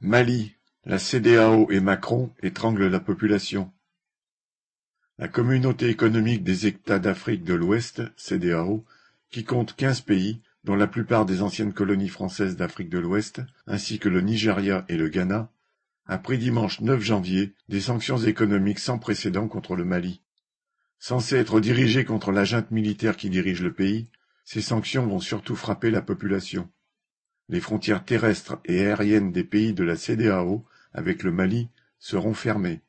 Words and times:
Mali, 0.00 0.54
la 0.84 1.00
Cédéao 1.00 1.68
et 1.72 1.80
Macron 1.80 2.32
étranglent 2.40 2.86
la 2.86 3.00
population. 3.00 3.72
La 5.18 5.26
Communauté 5.26 5.88
économique 5.88 6.44
des 6.44 6.68
États 6.68 7.00
d'Afrique 7.00 7.42
de 7.42 7.54
l'Ouest 7.54 8.02
(CEDEAO), 8.16 8.84
qui 9.28 9.42
compte 9.42 9.74
quinze 9.74 10.00
pays, 10.00 10.40
dont 10.62 10.76
la 10.76 10.86
plupart 10.86 11.26
des 11.26 11.42
anciennes 11.42 11.72
colonies 11.72 12.08
françaises 12.08 12.54
d'Afrique 12.54 12.90
de 12.90 13.00
l'Ouest, 13.00 13.42
ainsi 13.66 13.98
que 13.98 14.08
le 14.08 14.20
Nigeria 14.20 14.84
et 14.88 14.96
le 14.96 15.08
Ghana, 15.08 15.50
a 16.06 16.18
pris 16.18 16.38
dimanche 16.38 16.80
9 16.80 17.02
janvier 17.02 17.54
des 17.68 17.80
sanctions 17.80 18.18
économiques 18.18 18.78
sans 18.78 19.00
précédent 19.00 19.48
contre 19.48 19.74
le 19.74 19.84
Mali. 19.84 20.22
Censées 21.00 21.38
être 21.38 21.58
dirigées 21.58 22.04
contre 22.04 22.30
la 22.30 22.44
junte 22.44 22.70
militaire 22.70 23.16
qui 23.16 23.30
dirige 23.30 23.62
le 23.62 23.72
pays, 23.72 24.06
ces 24.44 24.60
sanctions 24.60 25.08
vont 25.08 25.18
surtout 25.18 25.56
frapper 25.56 25.90
la 25.90 26.02
population. 26.02 26.70
Les 27.48 27.60
frontières 27.60 28.04
terrestres 28.04 28.58
et 28.64 28.86
aériennes 28.86 29.32
des 29.32 29.44
pays 29.44 29.72
de 29.72 29.84
la 29.84 29.96
CEDEAO 29.96 30.64
avec 30.92 31.22
le 31.22 31.32
Mali 31.32 31.68
seront 31.98 32.34
fermées. 32.34 32.80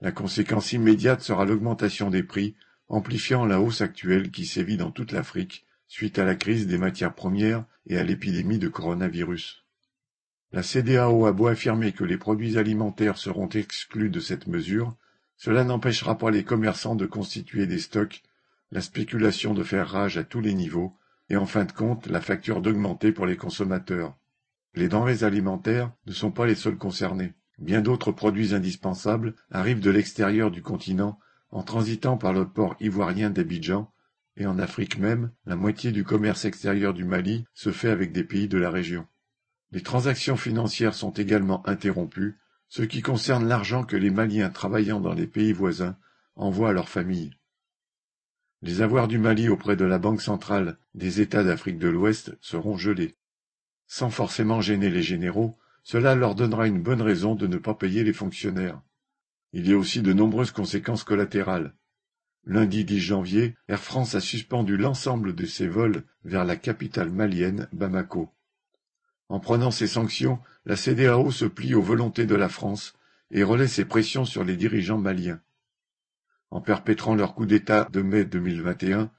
La 0.00 0.12
conséquence 0.12 0.72
immédiate 0.72 1.22
sera 1.22 1.44
l'augmentation 1.44 2.10
des 2.10 2.22
prix, 2.22 2.54
amplifiant 2.88 3.44
la 3.44 3.60
hausse 3.60 3.80
actuelle 3.80 4.30
qui 4.30 4.46
sévit 4.46 4.76
dans 4.76 4.90
toute 4.90 5.12
l'Afrique 5.12 5.64
suite 5.88 6.18
à 6.18 6.24
la 6.24 6.34
crise 6.34 6.66
des 6.66 6.78
matières 6.78 7.14
premières 7.14 7.64
et 7.86 7.98
à 7.98 8.02
l'épidémie 8.02 8.58
de 8.58 8.68
coronavirus. 8.68 9.64
La 10.52 10.62
CEDEAO 10.62 11.26
a 11.26 11.32
beau 11.32 11.48
affirmer 11.48 11.92
que 11.92 12.04
les 12.04 12.16
produits 12.16 12.58
alimentaires 12.58 13.18
seront 13.18 13.48
exclus 13.48 14.10
de 14.10 14.20
cette 14.20 14.46
mesure, 14.46 14.96
cela 15.36 15.64
n'empêchera 15.64 16.16
pas 16.16 16.30
les 16.30 16.44
commerçants 16.44 16.96
de 16.96 17.06
constituer 17.06 17.66
des 17.66 17.78
stocks, 17.78 18.22
la 18.72 18.80
spéculation 18.80 19.54
de 19.54 19.62
faire 19.62 19.88
rage 19.88 20.16
à 20.16 20.24
tous 20.24 20.40
les 20.40 20.54
niveaux, 20.54 20.96
et 21.28 21.36
en 21.36 21.46
fin 21.46 21.64
de 21.64 21.72
compte 21.72 22.06
la 22.06 22.20
facture 22.20 22.60
d'augmenter 22.60 23.12
pour 23.12 23.26
les 23.26 23.36
consommateurs. 23.36 24.16
Les 24.74 24.88
denrées 24.88 25.24
alimentaires 25.24 25.92
ne 26.06 26.12
sont 26.12 26.30
pas 26.30 26.46
les 26.46 26.54
seuls 26.54 26.76
concernés. 26.76 27.34
Bien 27.58 27.80
d'autres 27.80 28.12
produits 28.12 28.54
indispensables 28.54 29.34
arrivent 29.50 29.80
de 29.80 29.90
l'extérieur 29.90 30.50
du 30.50 30.62
continent 30.62 31.18
en 31.50 31.62
transitant 31.62 32.18
par 32.18 32.32
le 32.32 32.46
port 32.46 32.76
ivoirien 32.80 33.30
d'Abidjan, 33.30 33.90
et 34.36 34.46
en 34.46 34.58
Afrique 34.58 34.98
même, 34.98 35.30
la 35.46 35.56
moitié 35.56 35.92
du 35.92 36.04
commerce 36.04 36.44
extérieur 36.44 36.92
du 36.92 37.04
Mali 37.04 37.46
se 37.54 37.72
fait 37.72 37.88
avec 37.88 38.12
des 38.12 38.24
pays 38.24 38.48
de 38.48 38.58
la 38.58 38.70
région. 38.70 39.06
Les 39.72 39.82
transactions 39.82 40.36
financières 40.36 40.94
sont 40.94 41.12
également 41.12 41.66
interrompues, 41.66 42.38
ce 42.68 42.82
qui 42.82 43.00
concerne 43.00 43.48
l'argent 43.48 43.84
que 43.84 43.96
les 43.96 44.10
Maliens 44.10 44.50
travaillant 44.50 45.00
dans 45.00 45.14
les 45.14 45.26
pays 45.26 45.52
voisins 45.52 45.96
envoient 46.34 46.70
à 46.70 46.72
leurs 46.72 46.90
familles. 46.90 47.32
Les 48.66 48.82
avoirs 48.82 49.06
du 49.06 49.18
Mali 49.18 49.48
auprès 49.48 49.76
de 49.76 49.84
la 49.84 50.00
Banque 50.00 50.20
centrale 50.20 50.76
des 50.96 51.20
États 51.20 51.44
d'Afrique 51.44 51.78
de 51.78 51.86
l'Ouest 51.86 52.36
seront 52.40 52.76
gelés. 52.76 53.14
Sans 53.86 54.10
forcément 54.10 54.60
gêner 54.60 54.90
les 54.90 55.04
généraux, 55.04 55.56
cela 55.84 56.16
leur 56.16 56.34
donnera 56.34 56.66
une 56.66 56.82
bonne 56.82 57.00
raison 57.00 57.36
de 57.36 57.46
ne 57.46 57.58
pas 57.58 57.74
payer 57.74 58.02
les 58.02 58.12
fonctionnaires. 58.12 58.82
Il 59.52 59.68
y 59.68 59.72
a 59.72 59.78
aussi 59.78 60.02
de 60.02 60.12
nombreuses 60.12 60.50
conséquences 60.50 61.04
collatérales. 61.04 61.76
Lundi 62.44 62.84
10 62.84 62.98
janvier, 62.98 63.54
Air 63.68 63.78
France 63.78 64.16
a 64.16 64.20
suspendu 64.20 64.76
l'ensemble 64.76 65.36
de 65.36 65.46
ses 65.46 65.68
vols 65.68 66.02
vers 66.24 66.44
la 66.44 66.56
capitale 66.56 67.12
malienne, 67.12 67.68
Bamako. 67.72 68.32
En 69.28 69.38
prenant 69.38 69.70
ces 69.70 69.86
sanctions, 69.86 70.40
la 70.64 70.74
CEDEAO 70.74 71.30
se 71.30 71.44
plie 71.44 71.76
aux 71.76 71.82
volontés 71.82 72.26
de 72.26 72.34
la 72.34 72.48
France 72.48 72.94
et 73.30 73.44
relaie 73.44 73.68
ses 73.68 73.84
pressions 73.84 74.24
sur 74.24 74.42
les 74.42 74.56
dirigeants 74.56 74.98
maliens. 74.98 75.40
En 76.50 76.60
perpétrant 76.60 77.14
leur 77.14 77.34
coup 77.34 77.46
d'État 77.46 77.88
de 77.92 78.02
mai 78.02 78.24
2021, 78.24 79.10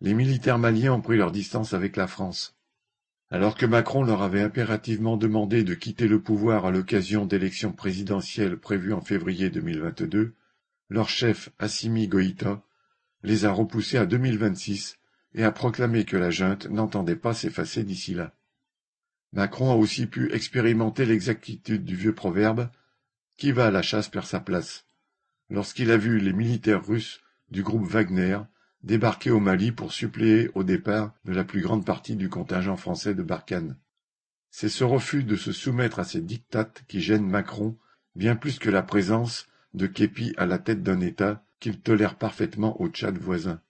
les 0.00 0.14
militaires 0.14 0.58
maliens 0.58 0.92
ont 0.92 1.00
pris 1.00 1.16
leur 1.16 1.32
distance 1.32 1.72
avec 1.72 1.96
la 1.96 2.06
France. 2.06 2.56
Alors 3.30 3.56
que 3.56 3.66
Macron 3.66 4.04
leur 4.04 4.22
avait 4.22 4.42
impérativement 4.42 5.16
demandé 5.16 5.64
de 5.64 5.74
quitter 5.74 6.06
le 6.06 6.20
pouvoir 6.20 6.66
à 6.66 6.70
l'occasion 6.70 7.26
d'élections 7.26 7.72
présidentielles 7.72 8.58
prévues 8.58 8.92
en 8.92 9.00
février 9.00 9.50
2022, 9.50 10.34
leur 10.90 11.08
chef 11.08 11.50
Assimi 11.58 12.06
Goïta 12.06 12.62
les 13.22 13.46
a 13.46 13.52
repoussés 13.52 13.96
à 13.96 14.06
2026 14.06 14.98
et 15.34 15.42
a 15.42 15.50
proclamé 15.50 16.04
que 16.04 16.16
la 16.16 16.30
junte 16.30 16.66
n'entendait 16.66 17.16
pas 17.16 17.34
s'effacer 17.34 17.82
d'ici 17.82 18.14
là. 18.14 18.34
Macron 19.32 19.72
a 19.72 19.74
aussi 19.74 20.06
pu 20.06 20.32
expérimenter 20.32 21.06
l'exactitude 21.06 21.84
du 21.84 21.96
vieux 21.96 22.14
proverbe 22.14 22.70
Qui 23.36 23.50
va 23.50 23.66
à 23.66 23.70
la 23.70 23.82
chasse 23.82 24.08
perd 24.08 24.26
sa 24.26 24.40
place 24.40 24.86
lorsqu'il 25.50 25.90
a 25.90 25.96
vu 25.96 26.18
les 26.18 26.32
militaires 26.32 26.86
russes 26.86 27.20
du 27.50 27.62
groupe 27.62 27.86
Wagner 27.86 28.38
débarquer 28.82 29.30
au 29.30 29.40
Mali 29.40 29.72
pour 29.72 29.92
suppléer 29.92 30.50
au 30.54 30.62
départ 30.62 31.14
de 31.24 31.32
la 31.32 31.44
plus 31.44 31.62
grande 31.62 31.86
partie 31.86 32.16
du 32.16 32.28
contingent 32.28 32.76
français 32.76 33.14
de 33.14 33.22
Barkhane. 33.22 33.78
C'est 34.50 34.68
ce 34.68 34.84
refus 34.84 35.24
de 35.24 35.36
se 35.36 35.52
soumettre 35.52 35.98
à 35.98 36.04
ces 36.04 36.20
dictates 36.20 36.84
qui 36.86 37.00
gêne 37.00 37.28
Macron 37.28 37.76
bien 38.14 38.36
plus 38.36 38.58
que 38.58 38.70
la 38.70 38.82
présence 38.82 39.46
de 39.72 39.86
Képi 39.86 40.34
à 40.36 40.46
la 40.46 40.58
tête 40.58 40.82
d'un 40.82 41.00
État 41.00 41.44
qu'il 41.60 41.80
tolère 41.80 42.16
parfaitement 42.16 42.80
au 42.80 42.88
Tchad 42.88 43.18
voisin. 43.18 43.60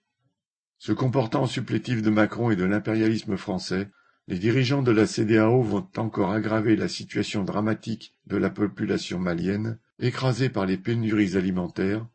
Se 0.77 0.91
comportant 0.91 1.43
en 1.43 1.47
supplétif 1.47 2.01
de 2.01 2.09
Macron 2.09 2.51
et 2.51 2.55
de 2.55 2.65
l'impérialisme 2.65 3.37
français, 3.37 3.89
les 4.27 4.37
dirigeants 4.37 4.83
de 4.83 4.91
la 4.91 5.07
CEDEAO 5.07 5.61
vont 5.61 5.87
encore 5.97 6.31
aggraver 6.31 6.75
la 6.75 6.87
situation 6.87 7.43
dramatique 7.43 8.13
de 8.27 8.37
la 8.37 8.49
population 8.49 9.17
malienne 9.17 9.79
Écrasés 9.99 10.49
par 10.49 10.65
les 10.65 10.77
pénuries 10.77 11.37
alimentaires, 11.37 12.05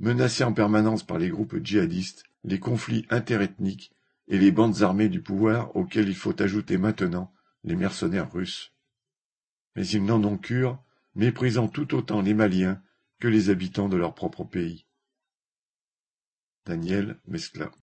menacés 0.00 0.44
en 0.44 0.52
permanence 0.52 1.04
par 1.04 1.18
les 1.18 1.28
groupes 1.28 1.56
djihadistes, 1.62 2.24
les 2.44 2.58
conflits 2.58 3.06
interethniques 3.10 3.92
et 4.26 4.38
les 4.38 4.50
bandes 4.50 4.82
armées 4.82 5.08
du 5.08 5.22
pouvoir 5.22 5.74
auxquels 5.76 6.08
il 6.08 6.16
faut 6.16 6.40
ajouter 6.42 6.78
maintenant 6.78 7.32
les 7.64 7.76
mercenaires 7.76 8.32
russes. 8.32 8.72
Mais 9.76 9.86
ils 9.86 10.04
n'en 10.04 10.22
ont 10.24 10.38
cure, 10.38 10.82
méprisant 11.14 11.68
tout 11.68 11.94
autant 11.94 12.22
les 12.22 12.34
Maliens 12.34 12.82
que 13.20 13.28
les 13.28 13.50
habitants 13.50 13.88
de 13.88 13.96
leur 13.96 14.14
propre 14.14 14.44
pays. 14.44 14.86
Daniel 16.66 17.20
Mescla 17.26 17.70